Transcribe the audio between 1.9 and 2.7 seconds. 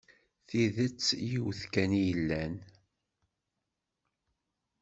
i yellan.